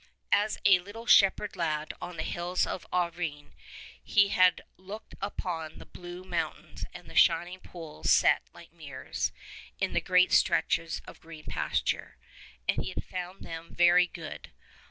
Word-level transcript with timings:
As 0.31 0.57
a 0.65 0.79
little 0.79 1.05
shepherd 1.05 1.55
lad 1.55 1.93
on 2.01 2.17
the 2.17 2.23
hills 2.23 2.65
of 2.65 2.87
Auvergne 2.91 3.49
he 4.03 4.29
had 4.29 4.63
looked 4.75 5.13
upon 5.21 5.77
the 5.77 5.85
blue 5.85 6.23
moun 6.23 6.55
tains 6.73 6.85
and 6.91 7.07
the 7.07 7.13
shining 7.13 7.59
pools 7.59 8.09
set 8.09 8.41
like 8.51 8.73
mirrors 8.73 9.31
in 9.79 9.93
the 9.93 10.01
great 10.01 10.31
stretches 10.31 11.03
of 11.05 11.21
green 11.21 11.45
pasture, 11.45 12.17
and 12.67 12.81
he 12.81 12.89
had 12.89 13.03
found 13.05 13.43
them 13.45 13.75
very 13.75 14.07
good. 14.07 14.49